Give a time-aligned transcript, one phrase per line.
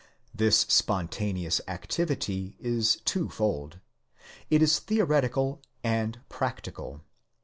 [0.33, 3.79] This spontaneous activity is twofold:
[4.49, 7.01] it is theoretical and practical.